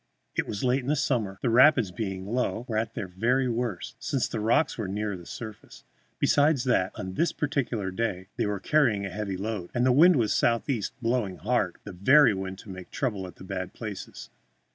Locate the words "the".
0.87-0.95, 1.43-1.51, 4.27-4.39, 5.15-5.27, 9.85-9.91, 11.83-11.91, 13.35-13.43